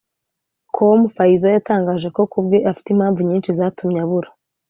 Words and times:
com 0.75 1.01
Fayzo 1.15 1.47
yatangaje 1.55 2.07
ko 2.15 2.21
kubwe 2.31 2.57
afite 2.69 2.87
impamvu 2.91 3.19
nyinshi 3.29 3.49
zatumye 3.57 3.99
abura 4.05 4.29